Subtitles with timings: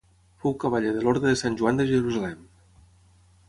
[0.45, 2.41] Fou cavaller de l'Orde de Sant Joan de Jerusalem.